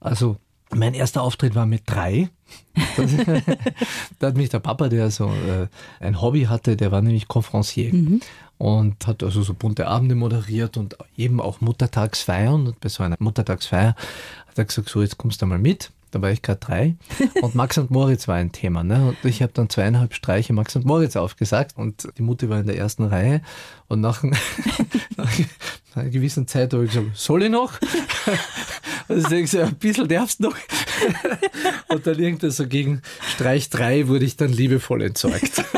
[0.00, 0.36] Also
[0.74, 2.30] mein erster Auftritt war mit drei.
[4.18, 5.66] Da hat mich der Papa, der so äh,
[6.00, 7.92] ein Hobby hatte, der war nämlich Conferencier
[8.58, 12.66] und hat also so bunte Abende moderiert und eben auch Muttertagsfeiern.
[12.68, 13.94] Und bei so einer Muttertagsfeier
[14.46, 15.90] hat er gesagt, so jetzt kommst du mal mit.
[16.12, 16.96] Da war ich gerade drei.
[17.42, 18.84] Und Max und Moritz war ein Thema.
[18.84, 19.08] Ne?
[19.08, 21.76] Und ich habe dann zweieinhalb Streiche Max und Moritz aufgesagt.
[21.76, 23.42] Und die Mutter war in der ersten Reihe.
[23.88, 24.22] Und nach,
[25.16, 25.30] nach
[25.96, 27.72] einer gewissen Zeit habe ich gesagt, soll ich noch?
[29.08, 30.56] Also ich gesagt, ein bisschen darfst du noch.
[31.88, 33.02] Und dann irgendwann so gegen
[33.34, 35.62] Streich drei wurde ich dann liebevoll entsorgt.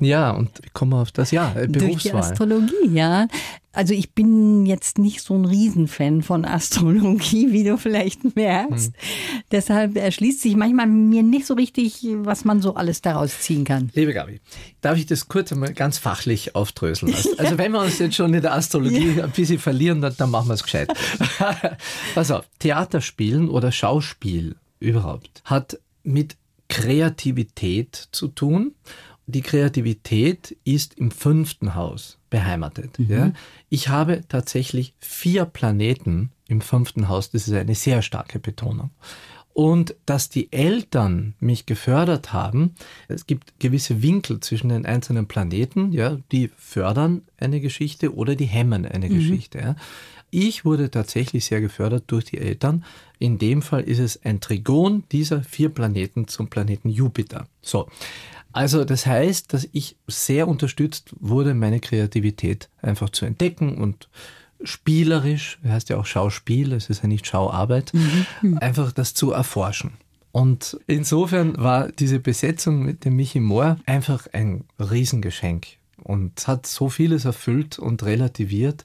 [0.00, 1.30] Ja, und wie kommen wir auf das?
[1.30, 2.20] Ja, äh, Durch die Berufswahl.
[2.20, 3.28] Astrologie, ja.
[3.74, 8.94] Also ich bin jetzt nicht so ein Riesenfan von Astrologie, wie du vielleicht merkst.
[8.94, 9.42] Hm.
[9.50, 13.90] Deshalb erschließt sich manchmal mir nicht so richtig, was man so alles daraus ziehen kann.
[13.94, 14.40] Liebe Gabi,
[14.80, 17.34] darf ich das kurz einmal ganz fachlich aufdröseln lassen?
[17.44, 20.48] Also wenn wir uns jetzt schon in der Astrologie ein bisschen verlieren, dann, dann machen
[20.48, 20.90] wir es gescheit.
[22.14, 26.36] Pass auf, Theaterspielen oder Schauspiel überhaupt hat mit
[26.68, 28.74] Kreativität zu tun.
[29.26, 32.98] Die Kreativität ist im fünften Haus beheimatet.
[32.98, 33.30] Ja?
[33.68, 37.30] Ich habe tatsächlich vier Planeten im fünften Haus.
[37.30, 38.90] Das ist eine sehr starke Betonung.
[39.52, 42.74] Und dass die Eltern mich gefördert haben,
[43.06, 48.46] es gibt gewisse Winkel zwischen den einzelnen Planeten, ja, die fördern eine Geschichte oder die
[48.46, 49.58] hemmen eine Geschichte.
[49.60, 49.76] Ja.
[50.32, 52.84] Ich wurde tatsächlich sehr gefördert durch die Eltern.
[53.20, 57.46] In dem Fall ist es ein Trigon dieser vier Planeten zum Planeten Jupiter.
[57.62, 57.86] So.
[58.54, 64.08] Also das heißt, dass ich sehr unterstützt wurde, meine Kreativität einfach zu entdecken und
[64.62, 67.92] spielerisch, heißt ja auch Schauspiel, es ist ja nicht Schauarbeit,
[68.60, 69.94] einfach das zu erforschen.
[70.30, 75.66] Und insofern war diese Besetzung mit dem Michi Mohr einfach ein Riesengeschenk
[76.02, 78.84] und hat so vieles erfüllt und relativiert,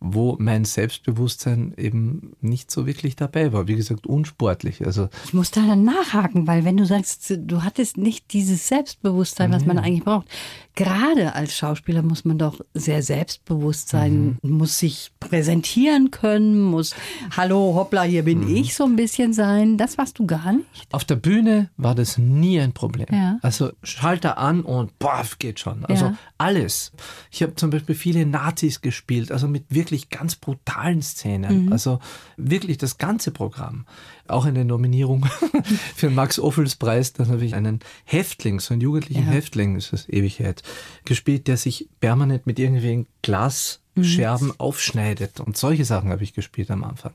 [0.00, 3.66] wo mein Selbstbewusstsein eben nicht so wirklich dabei war.
[3.68, 4.84] Wie gesagt, unsportlich.
[4.86, 9.52] Also Ich muss da dann nachhaken, weil wenn du sagst, du hattest nicht dieses Selbstbewusstsein,
[9.52, 10.26] was man eigentlich braucht.
[10.74, 16.94] Gerade als Schauspieler muss man doch sehr selbstbewusst sein, muss sich präsentieren können, muss
[17.34, 19.78] Hallo, hoppla, hier bin ich so ein bisschen sein.
[19.78, 20.66] Das warst du gar nicht.
[20.92, 23.06] Auf der Bühne war das nie ein Problem.
[23.10, 23.38] Ja.
[23.42, 25.84] Also Schalter an und boff, geht schon.
[25.86, 26.18] Also Ja.
[26.36, 26.92] alles.
[27.30, 31.72] Ich habe zum Beispiel viele Nazis gespielt, also mit wirklich ganz brutalen Szenen.
[31.72, 31.98] Also
[32.36, 33.86] wirklich das ganze Programm.
[34.28, 35.24] Auch eine Nominierung
[35.94, 37.12] für den Max-Ophüls-Preis.
[37.12, 39.30] Dann habe ich einen Häftling, so einen jugendlichen Ja.
[39.32, 40.62] Häftling, das ist Ewigkeit,
[41.04, 45.40] gespielt, der sich permanent mit irgendwelchen Glasscherben aufschneidet.
[45.40, 47.12] Und solche Sachen habe ich gespielt am Anfang.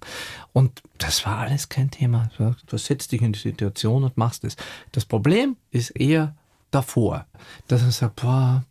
[0.54, 2.30] Und das war alles kein Thema.
[2.68, 4.56] Du setzt dich in die Situation und machst es.
[4.92, 6.36] Das Problem ist eher
[6.72, 7.26] davor,
[7.68, 8.64] dass er sagt, boah,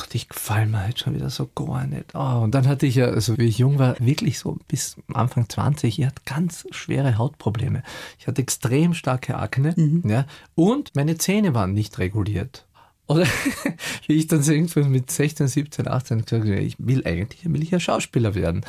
[0.00, 2.14] Gott, ich gefall mir halt schon wieder so gar nicht.
[2.14, 5.46] Oh, und dann hatte ich ja, also wie ich jung war, wirklich so bis Anfang
[5.46, 7.82] 20, ich hatte ganz schwere Hautprobleme.
[8.18, 12.66] Ich hatte extrem starke Akne ja, und meine Zähne waren nicht reguliert.
[13.08, 13.26] Oder
[14.06, 17.62] wie ich dann so irgendwann mit 16, 17, 18 gesagt habe, ich will eigentlich will
[17.62, 18.64] ich ja Schauspieler werden.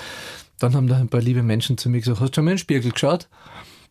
[0.59, 2.55] Dann haben da ein paar liebe Menschen zu mir gesagt, hast du schon mal in
[2.55, 3.29] den Spiegel geschaut?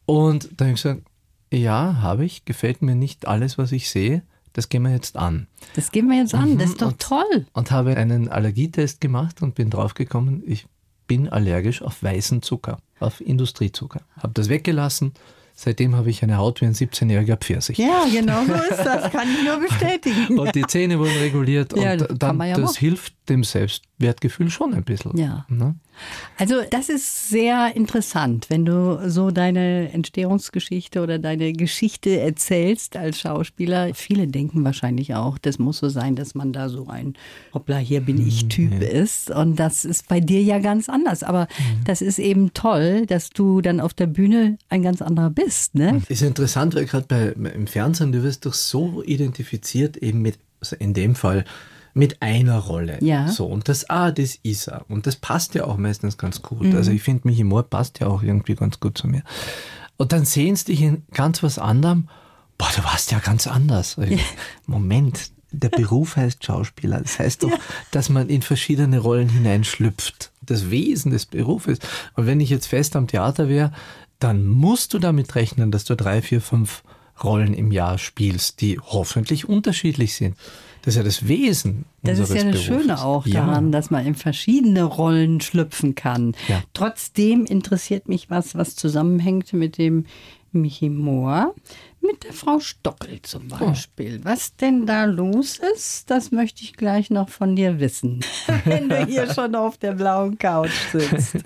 [0.05, 1.03] Und dann habe ich gesagt,
[1.50, 4.24] ja, habe ich, gefällt mir nicht alles, was ich sehe.
[4.53, 5.47] Das gehen wir jetzt an.
[5.77, 6.59] Das gehen wir jetzt an.
[6.59, 7.47] Das ist doch und- toll.
[7.53, 10.67] Und habe einen Allergietest gemacht und bin draufgekommen, ich
[11.07, 14.03] bin allergisch auf weißen Zucker, auf Industriezucker.
[14.17, 15.13] Habe das weggelassen.
[15.55, 17.77] Seitdem habe ich eine Haut wie ein 17-jähriger Pfirsich.
[17.77, 19.11] Ja, genau so ist das.
[19.13, 20.39] Kann ich nur bestätigen.
[20.39, 24.85] Und die Zähne wurden reguliert Ja, und dann, ja das hilft dem Selbstwertgefühl schon ein
[24.85, 25.16] bisschen.
[25.16, 25.47] Ja.
[25.49, 25.77] Ne?
[26.38, 33.21] Also das ist sehr interessant, wenn du so deine Entstehungsgeschichte oder deine Geschichte erzählst als
[33.21, 33.95] Schauspieler.
[33.95, 37.14] Viele denken wahrscheinlich auch, das muss so sein, dass man da so ein
[37.53, 39.31] Hoppla, hier bin ich Typ ist.
[39.31, 41.23] Und das ist bei dir ja ganz anders.
[41.23, 41.47] Aber
[41.85, 45.75] das ist eben toll, dass du dann auf der Bühne ein ganz anderer bist.
[45.75, 46.03] Ne?
[46.09, 50.77] Ist interessant, weil gerade bei, im Fernsehen, du wirst doch so identifiziert eben mit, also
[50.77, 51.45] in dem Fall,
[51.94, 52.98] mit einer Rolle.
[53.00, 53.29] Ja.
[53.29, 54.85] So, und das, ah, das ist er.
[54.88, 56.62] Und das passt ja auch meistens ganz gut.
[56.62, 56.76] Mhm.
[56.76, 59.22] Also ich finde, Michi Moore passt ja auch irgendwie ganz gut zu mir.
[59.96, 62.09] Und dann sehen sie dich in ganz was anderem.
[62.59, 63.96] Boah, du warst ja ganz anders.
[64.66, 67.00] Moment, der Beruf heißt Schauspieler.
[67.00, 67.53] Das heißt doch,
[67.90, 70.33] dass man in verschiedene Rollen hineinschlüpft.
[70.42, 71.79] Das Wesen des Berufes.
[72.14, 73.72] Und wenn ich jetzt fest am Theater wäre,
[74.18, 76.83] dann musst du damit rechnen, dass du drei, vier, fünf
[77.23, 80.37] Rollen im Jahr spielst, die hoffentlich unterschiedlich sind.
[80.83, 82.63] Das ist ja das Wesen Das ist ja das Berufes.
[82.65, 83.45] Schöne auch Ja.
[83.47, 86.35] daran, dass man in verschiedene Rollen schlüpfen kann.
[86.49, 86.63] Ja.
[86.73, 90.07] Trotzdem interessiert mich was, was zusammenhängt mit dem
[90.53, 91.55] Michi Mohr,
[92.01, 93.67] mit der Frau Stockel zum Oh.
[93.67, 94.21] Beispiel.
[94.25, 98.21] Was denn da los ist, das möchte ich gleich noch von dir wissen,
[98.65, 101.37] wenn du hier schon auf der blauen Couch sitzt.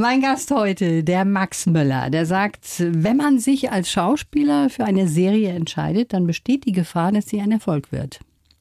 [0.00, 5.08] Mein Gast heute, der Max Müller, der sagt, wenn man sich als Schauspieler für eine
[5.08, 8.20] Serie entscheidet, dann besteht die Gefahr, dass sie ein Erfolg wird.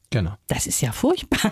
[0.09, 0.31] Genau.
[0.47, 1.51] Das ist ja furchtbar.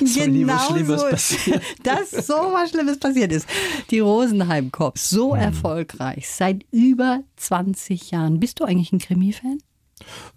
[0.00, 1.60] Nie was Schlimmes so- passieren.
[1.82, 3.48] Dass so was Schlimmes passiert ist.
[3.90, 5.40] Die Rosenheim Cops, so Hm.
[5.42, 8.38] erfolgreich, seit über 20 Jahren.
[8.38, 9.58] Bist du eigentlich ein Krimi-Fan?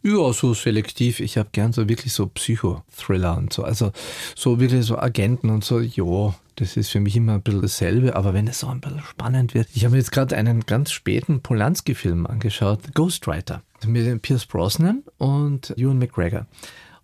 [0.02, 1.20] Ja, so selektiv.
[1.20, 3.64] Ich habe gern so wirklich so Psychothriller und so.
[3.64, 3.92] Also
[4.36, 5.82] so wirklich so Agenten und so.
[5.82, 8.16] Ja, das ist für mich immer ein bisschen dasselbe.
[8.16, 9.68] Aber wenn es so ein bisschen spannend wird.
[9.74, 15.74] Ich habe mir jetzt gerade einen ganz späten Polanski-Film angeschaut, Ghostwriter, mit Pierce Brosnan und
[15.78, 16.48] Ewan McGregor.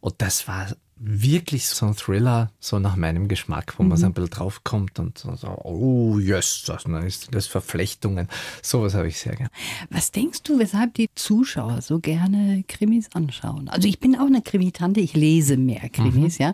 [0.01, 4.13] Und das war wirklich so ein Thriller, so nach meinem Geschmack, wo man so ein
[4.13, 8.29] bisschen draufkommt und so, so oh yes, das ist das Verflechtungen.
[8.61, 9.49] Sowas habe ich sehr gern.
[9.89, 13.67] Was denkst du, weshalb die Zuschauer so gerne Krimis anschauen?
[13.67, 16.53] Also ich bin auch eine Krimitante, ich lese mehr Krimis, ja.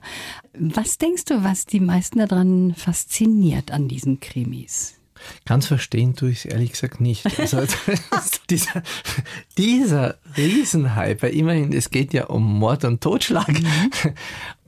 [0.53, 5.00] Was denkst du, was die meisten daran fasziniert an diesen Krimis?
[5.45, 7.39] Ganz verstehen tue ich es ehrlich gesagt nicht.
[7.39, 7.61] Also,
[8.49, 8.83] dieser,
[9.57, 13.51] dieser Riesenhype, weil immerhin, es geht ja um Mord und Totschlag.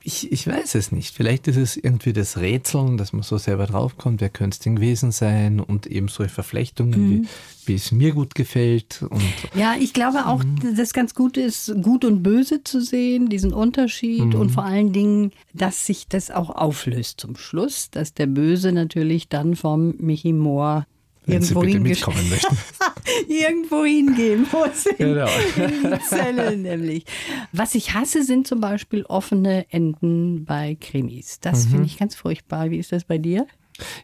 [0.06, 1.16] Ich, ich weiß es nicht.
[1.16, 4.76] Vielleicht ist es irgendwie das Rätseln, dass man so selber draufkommt, wer könnte es denn
[4.76, 7.28] gewesen sein und eben solche Verflechtungen, wie,
[7.68, 9.02] wie es mir gut gefällt.
[9.10, 9.22] Und
[9.56, 10.76] Ja, ich glaube auch, Mhm.
[10.76, 14.36] dass ganz gut ist, gut und böse zu sehen, diesen Unterschied Mhm.
[14.36, 19.30] und vor allen Dingen, dass sich das auch auflöst zum Schluss, dass der Böse natürlich
[19.30, 20.86] dann vom Michi Mohr
[21.26, 22.58] wenn Sie irgendwo, bitte hingesch- mitkommen möchten.
[23.28, 24.86] irgendwo hingehen muss.
[24.98, 25.28] In, Genau.
[25.58, 27.06] in die Zelle nämlich.
[27.52, 31.40] Was ich hasse, sind zum Beispiel offene Enden bei Krimis.
[31.40, 31.70] Das Mhm.
[31.72, 32.70] finde ich ganz furchtbar.
[32.72, 33.48] Wie ist das bei dir?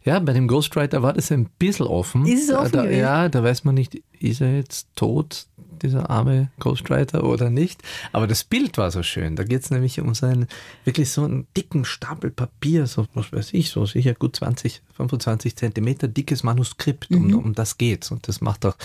[0.04, 2.26] Ja, bei dem Ghostwriter war das ein bisschen offen.
[2.26, 2.86] Ist es offen da?
[2.90, 5.46] Ja, da weiß man nicht, ist er jetzt tot,
[5.84, 7.82] dieser arme Ghostwriter oder nicht.
[8.12, 9.36] Aber das Bild war so schön.
[9.36, 10.48] Da geht es nämlich um so einen,
[10.84, 15.56] wirklich so einen dicken Stapel Papier, so was weiß ich, so sicher gut 20, 25
[15.56, 17.10] Zentimeter dickes Manuskript.
[17.12, 18.12] Um, um das geht's.
[18.12, 18.76] Und das macht auch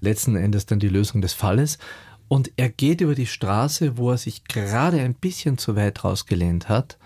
[0.00, 1.78] letzten Endes dann die Lösung des Falles.
[2.28, 6.68] Und er geht über die Straße, wo er sich gerade ein bisschen zu weit rausgelehnt
[6.68, 6.96] hat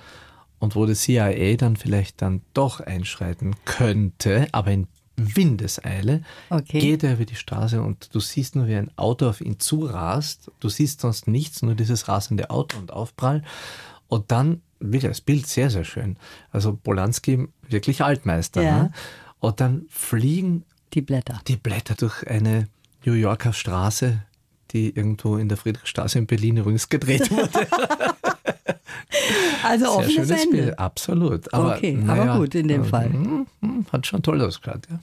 [0.58, 6.78] und wo die CIA dann vielleicht dann doch einschreiten könnte, aber in Windeseile, Okay.
[6.80, 10.50] geht er über die Straße und du siehst nur, wie ein Auto auf ihn zurast.
[10.60, 13.42] Du siehst sonst nichts, nur dieses rasende Auto und Aufprall.
[14.08, 16.16] Und dann, wirklich, das Bild sehr, sehr schön.
[16.52, 18.62] Also Polanski, wirklich Altmeister.
[18.62, 18.78] Ja.
[18.84, 18.92] Ne?
[19.40, 21.40] Und dann fliegen Die Blätter.
[21.48, 22.68] die Blätter durch eine
[23.04, 24.22] New Yorker Straße,
[24.72, 27.66] die irgendwo in der Friedrichstraße in Berlin übrigens gedreht wurde.
[29.62, 30.56] Also offenes Ende.
[30.56, 31.52] Bild, absolut.
[31.54, 33.06] Aber, Okay, naja, aber gut in dem äh, Fall.
[33.12, 34.98] hm, hm, Hat schon toll ausgeschaut, ja.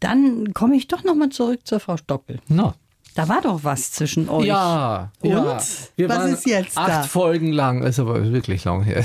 [0.00, 2.40] Dann komme ich doch nochmal zurück zur Frau Stockel.
[2.48, 2.74] No.
[3.14, 4.46] Da war doch was zwischen euch.
[4.46, 5.30] Ja, Und?
[5.30, 5.58] ja.
[5.96, 7.02] Wir Was ist jetzt acht da?
[7.02, 9.02] Folgen lang, also war wirklich lang her.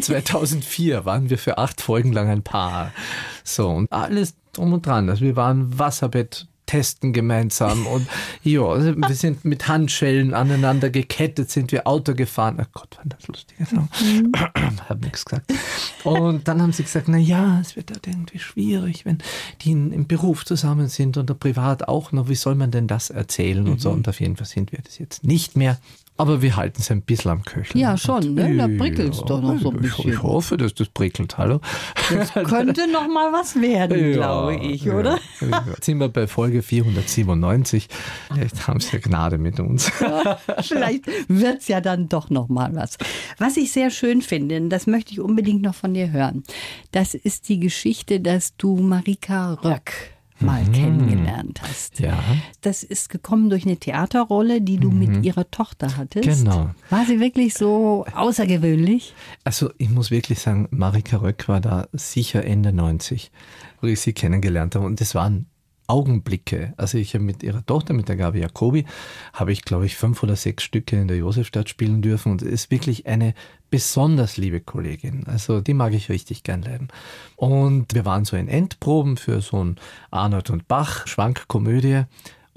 [0.00, 2.90] 2004 waren wir für acht Folgen lang ein Paar.
[3.44, 5.08] So, und alles drum und dran.
[5.08, 8.06] Also wir waren Wasserbett testen gemeinsam und
[8.42, 12.56] ja, also wir sind mit Handschellen aneinander gekettet, sind wir Auto gefahren.
[12.58, 13.90] Oh Gott, waren das lustige Sachen.
[14.00, 14.32] Mhm.
[14.88, 15.52] Hab nichts gesagt.
[16.02, 19.18] Und dann haben sie gesagt, na ja, es wird halt irgendwie schwierig, wenn
[19.60, 22.30] die in, im Beruf zusammen sind oder privat auch noch.
[22.30, 23.90] Wie soll man denn das erzählen und so?
[23.90, 23.96] Mhm.
[23.96, 25.76] Und auf jeden Fall sind wir das jetzt nicht mehr.
[26.18, 27.80] Aber wir halten es ein bisschen am Köcheln.
[27.80, 28.54] Ja, schon, ne?
[28.56, 30.12] Da ja, prickelt's doch noch so ein ich- bisschen.
[30.12, 31.38] Ich hoffe, dass das prickelt.
[31.38, 31.60] Hallo?
[32.44, 35.18] Könnte noch mal was werden, glaube ich, oder?
[35.40, 35.64] Ja.
[35.68, 37.88] Jetzt sind wir bei Folge 497.
[38.32, 39.90] Vielleicht haben sie ja Gnade mit uns.
[40.60, 42.98] Vielleicht wird's ja dann doch noch mal was.
[43.38, 46.42] Was ich sehr schön finde, und das möchte ich unbedingt noch von dir hören,
[46.92, 50.11] das ist die Geschichte, dass du Marika Röck
[50.42, 52.00] mal kennengelernt hast.
[52.00, 52.06] Mhm.
[52.06, 52.18] Ja.
[52.60, 56.26] Das ist gekommen durch eine Theaterrolle, die du mit ihrer Tochter hattest.
[56.26, 56.44] Mhm.
[56.44, 56.70] Genau.
[56.90, 59.14] War sie wirklich so außergewöhnlich?
[59.44, 63.30] Also ich muss wirklich sagen, Marika Röck war da sicher Ende 90,
[63.80, 64.86] wo ich sie kennengelernt habe.
[64.86, 65.46] Und das waren
[65.86, 66.74] Augenblicke.
[66.76, 68.84] Also ich habe mit ihrer Tochter, mit der Gabi Jacobi,
[69.32, 72.32] habe ich, glaube ich, fünf oder sechs Stücke in der Josefstadt spielen dürfen.
[72.32, 73.34] Und es ist wirklich eine
[73.70, 75.26] besonders liebe Kollegin.
[75.26, 76.88] Also die mag ich richtig gern leiden.
[77.36, 79.76] Und wir waren so in Endproben für so ein
[80.10, 82.04] Arnold und Bach Schwankkomödie.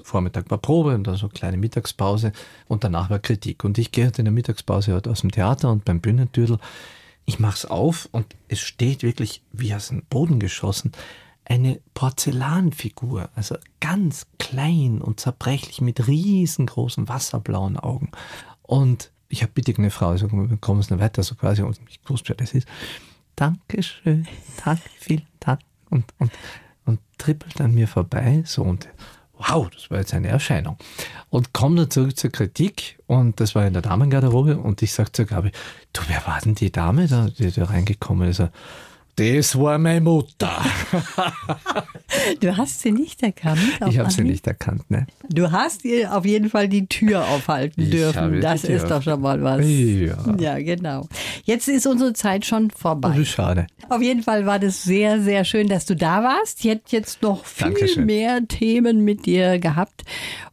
[0.02, 2.32] Vormittag war Probe und dann so eine kleine Mittagspause
[2.68, 3.64] und danach war Kritik.
[3.64, 6.58] Und ich gehe halt in der Mittagspause halt aus dem Theater und beim Bühnentüdel,
[7.24, 10.92] ich mach's auf und es steht wirklich wie aus dem Boden geschossen
[11.48, 18.10] eine Porzellanfigur, also ganz klein und zerbrechlich mit riesengroßen wasserblauen Augen.
[18.62, 22.00] Und ich habe bitte eine Frau, so kommen Sie noch weiter, so quasi, und ich
[22.08, 22.66] wusste, wer das ist.
[23.36, 24.26] Dankeschön,
[24.64, 25.60] danke, vielen Dank.
[25.90, 26.32] Und, und,
[26.84, 28.88] und trippelt an mir vorbei, so und
[29.38, 30.76] wow, das war jetzt eine Erscheinung.
[31.30, 35.12] Und komme dann zurück zur Kritik und das war in der Damengarderobe und ich sage
[35.12, 35.52] zur Gabi,
[35.92, 38.42] du, wer war denn die Dame, da, die da reingekommen ist?
[39.16, 40.62] Das war meine Mutter.
[42.40, 43.60] Du hast sie nicht erkannt.
[43.80, 45.06] auf Ich habe sie nicht erkannt, ne?
[45.28, 48.40] Du hast ihr auf jeden Fall die Tür aufhalten Ich dürfen.
[48.40, 49.60] Das ist doch schon mal was.
[49.66, 50.16] Ja.
[50.38, 51.08] Ja, genau.
[51.44, 53.16] Jetzt ist unsere Zeit schon Das vorbei.
[53.18, 53.66] ist schade.
[53.88, 56.60] Auf jeden Fall war das sehr, sehr schön, dass du da warst.
[56.64, 58.06] Ich hätte jetzt noch viel Dankeschön.
[58.06, 60.04] mehr Themen mit dir gehabt.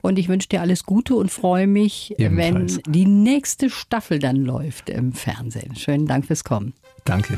[0.01, 2.79] Und ich wünsche dir alles Gute und freue mich, Ebenfalls.
[2.85, 5.75] wenn die nächste Staffel dann läuft im Fernsehen.
[5.75, 6.73] Schönen Dank fürs Kommen.
[7.05, 7.37] Danke.